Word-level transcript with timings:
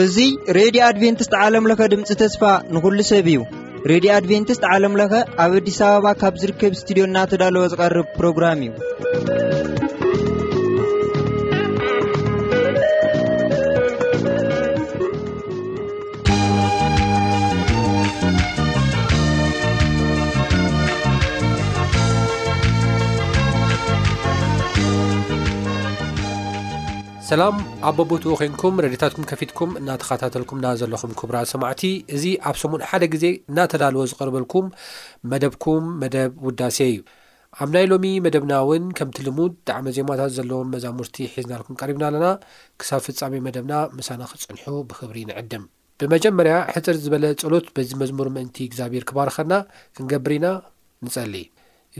እዙይ 0.00 0.30
ሬድዮ 0.56 0.82
ኣድቨንትስት 0.88 1.34
ዓለም 1.44 1.64
ለኸ 1.70 1.80
ድምፂ 1.94 2.10
ተስፋ 2.22 2.42
ንዂሉ 2.76 2.98
ሰብ 3.10 3.26
እዩ 3.32 3.38
ሬድዮ 3.90 4.10
ኣድቨንትስት 4.18 4.64
ዓለምለኸ 4.74 5.12
ኣብ 5.44 5.54
ኣዲስ 5.60 5.80
ኣበባ 5.90 6.06
ካብ 6.22 6.34
ዝርከብ 6.42 6.74
እስትድዮ 6.78 7.06
እናተዳለወ 7.10 7.64
ዝቐርብ 7.74 8.08
ፕሮግራም 8.18 8.60
እዩ 8.66 8.70
ሰላም 27.30 27.56
ኣ 27.88 27.90
በኣቦትዎ 27.96 28.30
ኮንኩም 28.38 28.76
ረድታትኩም 28.84 29.24
ከፊትኩም 29.30 29.70
እናተኸታተልኩምና 29.80 30.66
ዘለኹም 30.80 31.12
ክቡራ 31.20 31.36
ሰማዕቲ 31.50 31.82
እዚ 32.16 32.24
ኣብ 32.50 32.56
ሰምን 32.62 32.80
ሓደ 32.90 33.04
ግዜ 33.12 33.24
እናተዳልዎ 33.50 34.02
ዝቕርበልኩም 34.12 34.66
መደብኩም 35.34 35.84
መደብ 36.00 36.30
ውዳሴ 36.46 36.78
እዩ 36.92 36.98
ኣብ 37.62 37.68
ናይ 37.76 37.84
ሎሚ 37.92 38.08
መደብና 38.26 38.52
እውን 38.64 38.84
ከምቲ 39.00 39.18
ልሙድ 39.28 39.52
ብጣዕሚ 39.60 39.86
ዜማታት 39.98 40.32
ዘለዎም 40.38 40.72
መዛሙርቲ 40.76 41.18
ሒዝናልኩም 41.36 41.78
ቀሪብና 41.82 42.04
ኣለና 42.10 42.26
ክሳብ 42.82 43.02
ፍጻሜ 43.06 43.36
መደብና 43.46 43.76
ምሳና 44.00 44.22
ክጽንሑ 44.32 44.66
ብኽብሪ 44.90 45.20
ንዕድም 45.30 45.64
ብመጀመርያ 46.02 46.56
ሕፅር 46.74 46.98
ዝበለ 47.06 47.26
ጸሎት 47.42 47.68
በዚ 47.78 47.90
መዝሙር 48.04 48.30
ምእንቲ 48.38 48.58
እግዚኣብሄር 48.68 49.06
ክባርኸድና 49.10 49.54
ክንገብር 49.98 50.34
ኢና 50.40 50.48
ንጸሊ 51.08 51.36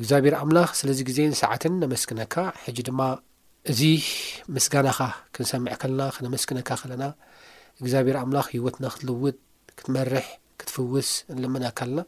እግዚኣብሔር 0.01 0.35
ኣምላኽ 0.45 0.73
ስለዚ 0.83 0.99
ግዜን 1.11 1.35
ሰዓትን 1.45 1.75
ነመስክነካ 1.85 2.37
ሕጂ 2.67 2.79
ድማ 2.91 3.01
እዚ 3.71 3.81
ምስጋናኻ 4.57 4.99
ክንሰምዕ 5.37 5.73
ከለና 5.81 6.03
ክነመስክነካ 6.17 6.69
ኸለና 6.83 7.05
እግዚኣብሔር 7.81 8.17
ኣምላኽ 8.21 8.47
ህይወትና 8.53 8.85
ክትልውጥ 8.93 9.37
ክትመርሕ 9.79 10.27
ክትፍውስ 10.61 11.11
ንልምን 11.37 11.65
ኣካልና 11.71 12.01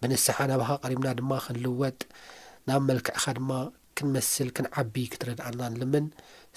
ብንስሓ 0.00 0.36
ናባኻ 0.50 0.70
ቐሪምና 0.84 1.08
ድማ 1.18 1.30
ክንልወጥ 1.46 1.98
ናብ 2.70 2.80
መልክዕኻ 2.88 3.24
ድማ 3.38 3.50
ክንመስል 3.98 4.48
ክንዓቢይ 4.56 5.06
ክትረድኣና 5.12 5.60
ንልምን 5.74 6.06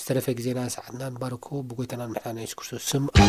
ዝተደፈ 0.03 0.27
ጊዜና 0.39 0.59
ሰዓትና 0.77 1.01
ንባርኮ 1.15 1.47
ብጐይታና 1.69 2.01
ንምሕና 2.07 2.35
ና 2.37 2.47
ዩሱ 2.47 2.55
ክርስቶስስምኣ 2.55 3.19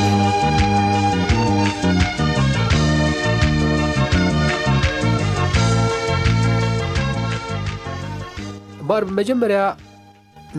ባርመጀመርያ 8.91 9.62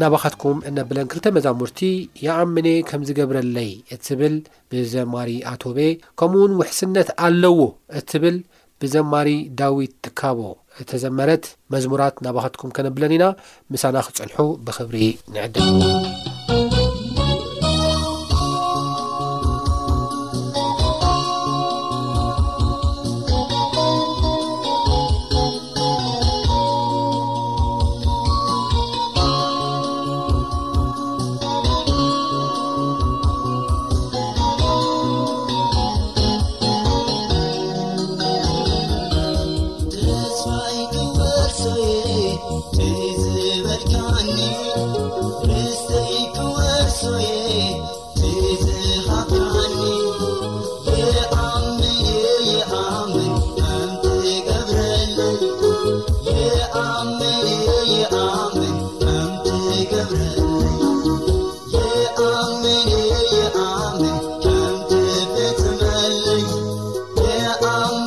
ናባኻትኩም 0.02 0.58
እነብለን 0.70 1.08
2ልተ 1.12 1.26
መዛሙርቲ 1.38 1.80
የኣምነ 2.26 2.68
ከም 2.90 3.02
ዝገብረለይ 3.10 3.72
እትብል 3.96 4.36
ብዘማሪ 4.72 5.32
ኣቶቤ 5.52 5.80
ከምኡውን 6.22 6.54
ውሕስነት 6.62 7.10
ኣለዎ 7.28 7.60
እትብል 8.00 8.38
ብዘማሪ 8.82 9.30
ዳዊት 9.60 9.94
ጥካቦ 10.08 10.40
እተዘመረት 10.82 11.46
መዝሙራት 11.76 12.16
ናባኻትኩም 12.28 12.74
ከነብለን 12.78 13.16
ኢና 13.18 13.26
ምሳና 13.74 13.96
ክጸንሑ 14.08 14.38
ብኽብሪ 14.68 15.02
ንዕድል 15.34 16.69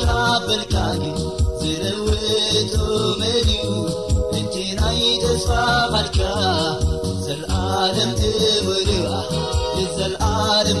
kblkani 0.00 1.12
زrwtmelዩ 1.62 3.50
እnت 4.36 4.54
ናይ 4.78 5.00
تsفaعlk 5.22 6.16
ዘ 7.24 7.38
لዓlmtwr 7.40 8.66
ዘ 9.96 9.98
لalm 10.20 10.80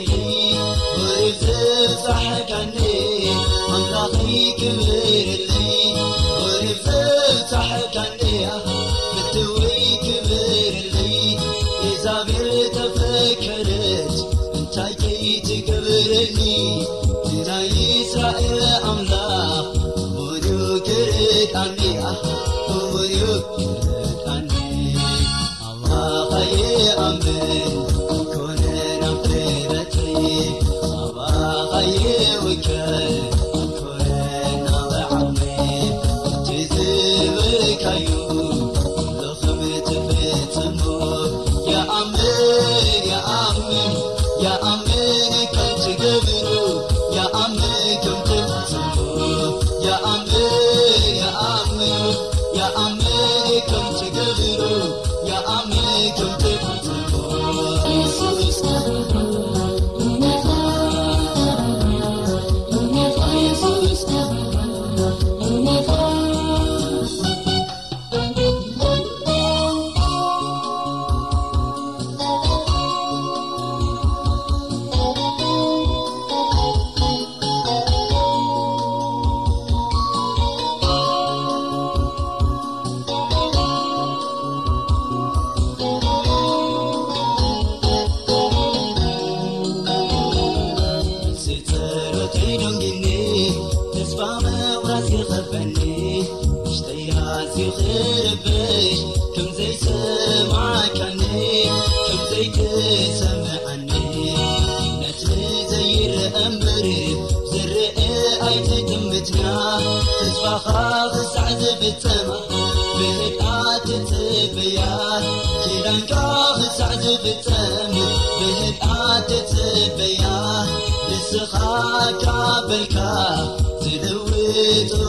ልውመዩ 122.73 125.01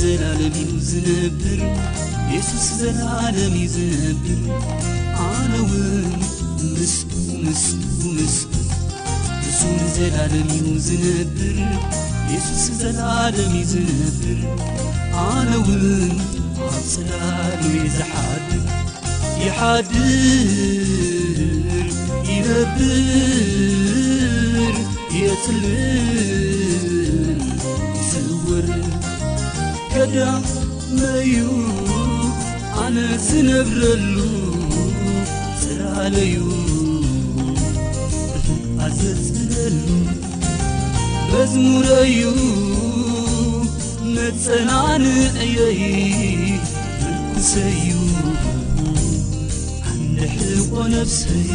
ዘላለዩ 0.00 0.68
ዝብርየሱስ 0.88 2.66
ዘላለ 2.80 3.36
ዩ 3.54 3.62
ዝነብር 3.74 4.40
ነ 5.50 5.54
ውን 5.68 6.12
ምስ 6.80 6.92
ምስ 7.44 7.62
ምስ 8.16 8.36
ንሱ 9.40 9.58
ዘላለም 9.96 10.50
ዩ 10.60 10.66
ዝነብር 10.86 11.56
የሱስ 12.32 12.64
ዘላለም 12.80 13.52
እዩ 13.60 13.64
ዝነብር 13.72 14.38
ኣነ 15.24 15.50
ውን 15.66 16.12
ኣብ 16.68 16.76
ፀላለ 16.92 17.60
የ 17.82 17.88
ዝሓድ 17.96 18.48
ይሓድር 19.42 20.04
ይነብር 22.30 23.02
የፅል 25.22 25.64
ይዝውር 27.98 28.70
እደመዩ 30.02 31.32
ኣነዝ 32.82 33.26
ነብረሉ 33.48 34.16
ስራለዩ 35.62 36.34
እድኣዘፅደሉ 38.86 39.82
በዝሙረዩ 41.30 42.20
መፀናን 44.14 45.06
ዕየይ 45.48 45.80
ንኩሰዩ 46.40 47.88
ሓንደ 49.84 50.18
ሕቆ 50.36 50.72
ነፍሰዩ 50.94 51.46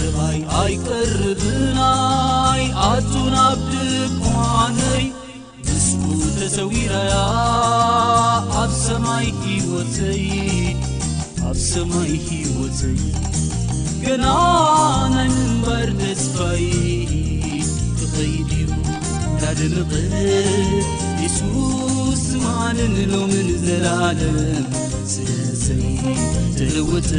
ይ 0.06 0.38
ኣይቀርብናይ 0.62 2.60
ኣቶናብ 2.90 3.60
ድሟነይ 3.72 5.00
ንስ 5.66 5.86
ተሰዊራያ 6.36 7.14
ኣብ 8.62 8.70
ሰማይ 11.70 12.10
ሂወተይ 12.28 13.00
ገናናይ 14.04 15.28
ንበር 15.38 15.88
ተስፋይ 16.02 16.66
ብኸይድዩ 17.98 18.66
ዳደምቕር 19.40 20.14
የሱስ 21.25 22.25
ማንንሎምን 22.44 23.48
ዘለለም 23.66 24.68
ስለዘይ 25.14 25.84
ተለወተ 26.58 27.10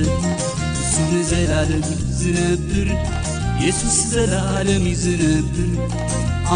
ለዩርየሱስ 0.97 3.97
ዘላለ 4.11 4.67
ዩ 4.85 4.87
ዝነብር 5.01 5.79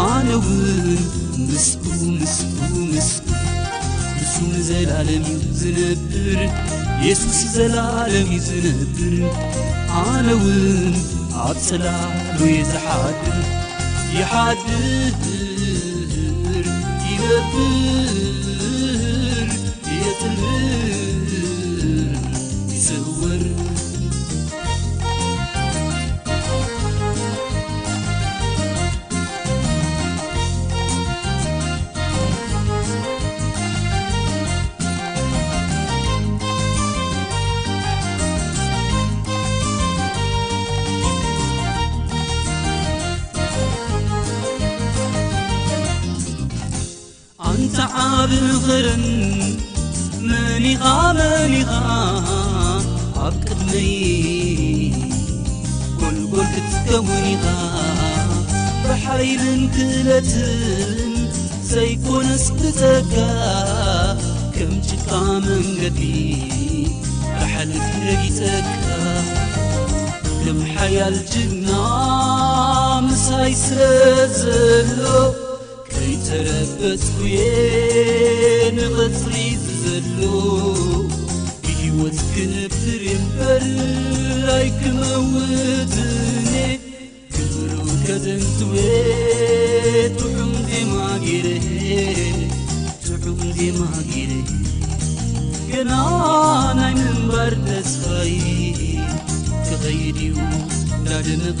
ኣነውን 0.00 0.86
ምስ 1.50 1.66
ምስ 2.20 2.34
ምስ 2.92 3.10
ንሱን 4.18 4.52
ዘላለም 4.68 5.24
እዩ 5.34 5.42
ዝነብር 5.60 6.38
የሱስ 7.06 7.40
ዘላለም 7.56 8.28
እዩ 8.36 8.40
ዝነብር 8.48 9.14
ኣነውን 10.06 10.94
ኣብ 11.46 11.56
ሰላሉ 11.70 12.38
የ 12.56 12.58
ዝሓድ 12.70 13.18
ይሓድር 14.16 14.84
ይነብር 16.48 16.66
የብ 20.00 20.20
ዓብር 47.84 48.86
መኻ 50.28 50.84
መ 51.16 51.22
ኣክመይ 53.26 53.90
ልከውኒኻ 56.34 57.44
ብሓይልን 58.82 59.60
ትለትን 59.74 61.12
ዘይኮነ 61.70 62.28
ስክፀካ 62.46 63.14
ከምችካ 64.54 65.10
መንገቲ 65.46 66.00
ሓልለካ 67.26 68.84
ምሓያ 70.58 70.98
ልጅና 71.16 71.66
ምሳይስለ 73.08 73.78
ዘሎ 74.40 75.00
ረበስኩ 76.34 77.18
ንበፅሪዝዘሉ 78.76 80.20
ይወትክንብትርንበርላይ 81.82 84.64
ክመውትን 84.80 86.80
ክብሉ 87.34 87.72
ከዘንትዌ 88.06 88.74
ትዑም 90.20 90.54
ዜማ 90.70 90.94
ጌረህ 91.26 91.66
ትዑምዜማ 93.06 93.82
ጌረህ 94.14 94.50
ገና 95.72 95.92
ናይ 96.80 96.92
ምንባር 97.02 97.54
ተስኸይ 97.66 98.36
ተኸይድዩ 99.68 100.30
ዳደምቕ 101.08 101.60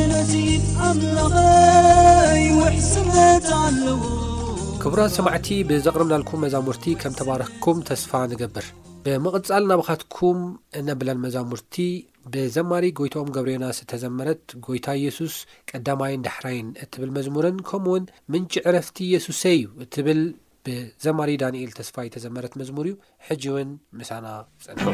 ኣወ 0.00 1.08
ክቡራት 4.82 5.10
ሰማዕቲ 5.16 5.48
ብዘቕርምናልኩም 5.68 6.40
መዛሙርቲ 6.44 6.84
ከም 7.00 7.14
ተባረክኩም 7.18 7.78
ተስፋ 7.88 8.10
ንገብር 8.30 8.66
ብምቕጻል 9.06 9.64
ናብኻትኩም 9.70 10.38
እነብለን 10.80 11.18
መዛሙርቲ 11.24 11.76
ብዘማሪ 12.36 12.86
ጐይቶኦም 13.00 13.28
ገብሬዮናስ 13.36 13.80
ተዘመረት 13.92 14.42
ጐይታ 14.66 14.86
ኢየሱስ 15.00 15.34
ቀዳማይን 15.72 16.24
ዳሕራይን 16.28 16.70
እትብል 16.84 17.12
መዝሙርን 17.18 17.58
ከምኡውን 17.70 18.06
ምንጭ 18.34 18.54
ዕረፍቲ 18.68 18.98
የሱሰይ 19.14 19.58
እዩ 19.60 19.66
እትብል 19.86 20.22
ብዘማሪ 20.68 21.30
ዳንኤል 21.44 21.72
ተስፋ 21.80 21.96
ይተዘመረት 22.08 22.54
መዝሙር 22.62 22.88
እዩ 22.92 22.96
ሕጂ 23.30 23.44
እውን 23.52 23.70
ምሳና 24.00 24.26
ጸንሑ 24.68 24.88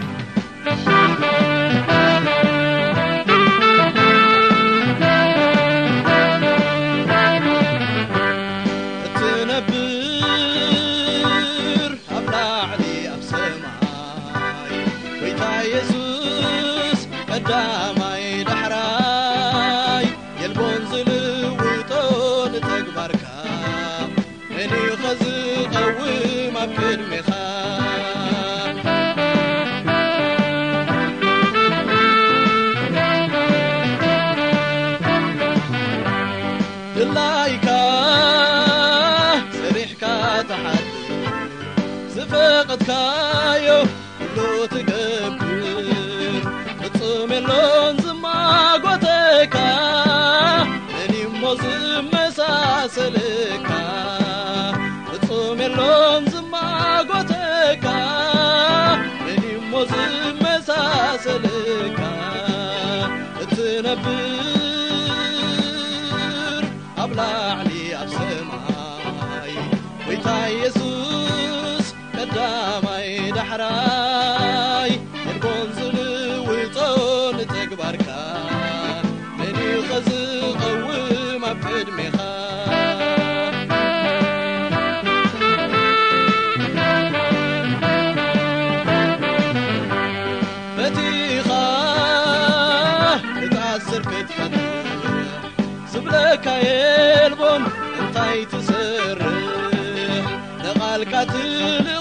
ትኾዲ 100.99 101.33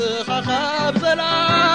حخبزلع 0.00 1.67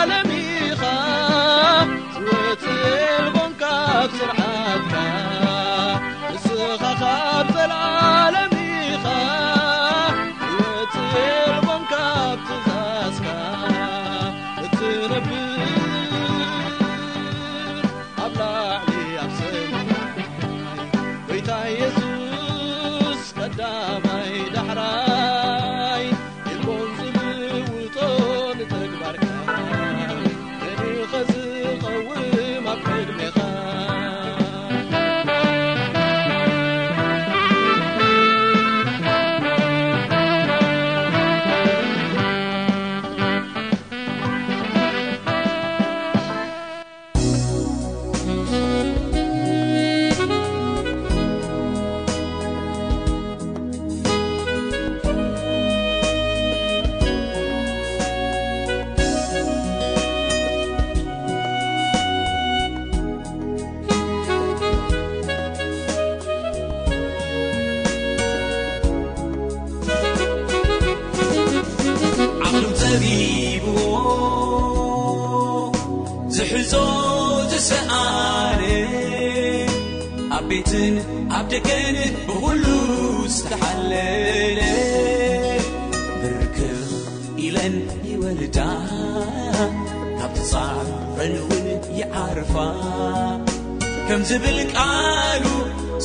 ዝብልቃሉ 94.29 95.45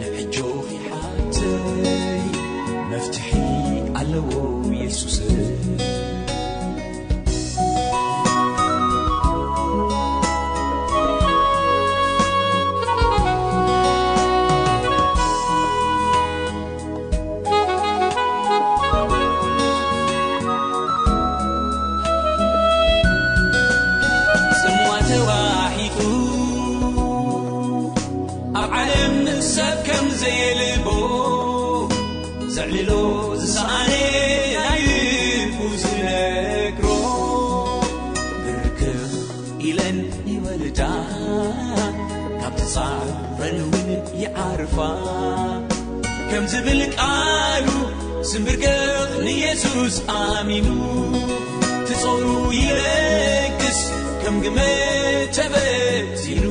نحجኺሓወይ 0.00 1.90
መፍትሒ 2.90 3.18
ኣለዎ 4.00 4.28
የሱس 4.82 5.16
ከም 46.34 46.46
ዝብል 46.52 46.80
ቃሉ 46.94 47.66
ስምብርገቕ 48.30 49.10
ንየሱስ 49.26 49.94
ኣሚኑ 50.20 50.66
ትጾሩ 51.88 52.24
ይረግስ 52.60 53.80
ከም 54.22 54.36
ግመ 54.46 54.58
ቸበቲኑ 55.38 56.42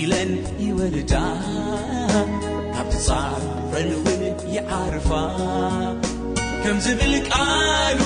ኢለን 0.00 0.30
ይወልዳ 0.64 1.12
ካብ 2.74 2.88
ትፃረልው 2.92 4.04
ይዓርፋ 4.54 5.10
ከም 6.62 6.76
ዝብል 6.84 7.12
ቃሉ 7.28 8.00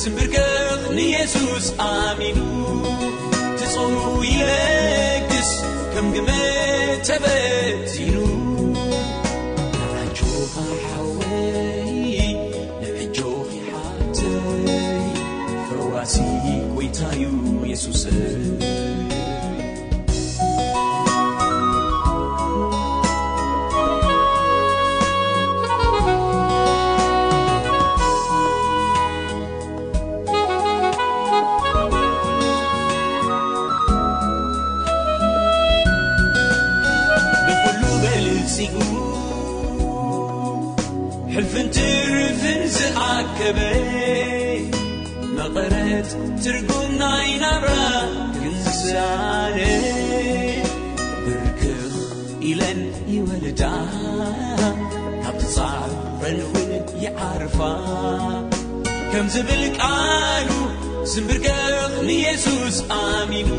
ስምብርከኽ 0.00 0.82
ንየሱስ 0.98 1.66
ኣሚኑ 1.90 2.38
ትጽሩ 3.58 3.96
ይለግስ 4.30 5.50
ከም 5.94 6.06
ግመ 6.16 6.28
ተበቲኑ 7.08 8.14
ናጆኻሓወይ 9.94 12.18
ንሕጆኺሓትወይ 12.82 14.70
ፍሩዋሲ 15.66 16.14
ጐይታዩ 16.44 17.22
የሱስ 17.72 18.02
በ 43.56 43.64
መቐረጥ 45.36 46.10
ትርጉም 46.42 46.92
ናይ 47.00 47.30
ናብራ 47.42 47.72
ግሳነ 48.42 49.58
ብርክኽ 51.24 51.94
ኢለን 52.50 52.80
ይወልዳ 53.14 53.62
ናብ 55.22 55.36
ትጻበልውን 55.42 56.70
ይዓርፋ 57.04 57.58
ከምዝብል 59.12 59.62
ቃሉ 59.80 60.48
ስምብርክቕ 61.14 61.94
ንየሱስ 62.08 62.78
ኣሚኑ 63.02 63.50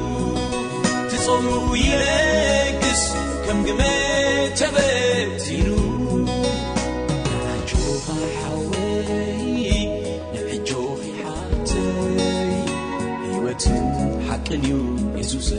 ትጽሩ 1.12 1.48
ይረግስ 1.86 3.04
ከም 3.46 3.62
ግመ 3.70 3.82
ተበቲኑ 4.62 5.68
ናጭኻ 7.46 8.20
ሓወ 8.42 8.62
كن 14.48 14.62
يسص 15.18 15.54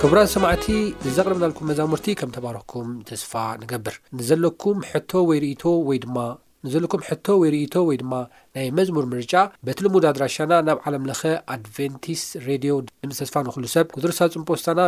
ክቡራት 0.00 0.28
ሰማዕቲ 0.34 0.66
ዘቕድምናልኩም 1.14 1.66
መዛሙርቲ 1.70 2.08
ከም 2.18 2.30
ተባረኩም 2.36 2.88
ተስፋ 3.08 3.32
ንገብር 3.62 3.94
ንዘለኩም 4.18 4.78
ሕቶ 4.90 5.10
ወይ 5.28 5.38
ርእቶ 5.44 5.62
ወይ 5.88 5.98
ድማ 6.04 6.18
ንዘለኩም 6.66 7.00
ሕቶ 7.08 7.26
ወይ 7.40 7.48
ርእቶ 7.54 7.74
ወይ 7.88 7.96
ድማ 8.02 8.12
ናይ 8.54 8.66
መዝሙር 8.76 9.04
ምርጫ 9.10 9.32
በቲ 9.66 9.78
ልሙድ 9.84 10.04
ኣድራሻና 10.10 10.52
ናብ 10.66 10.78
ዓለምለ 10.88 11.10
ኣድቨንቲስ 11.54 12.22
ሬድዮ 12.46 12.72
ንምፅ 13.06 13.18
ተስፋ 13.20 13.34
ንሉ 13.46 13.64
ሰብ 13.74 13.86
ጉድር 13.96 14.12
ሳብፅምፖስታና 14.18 14.80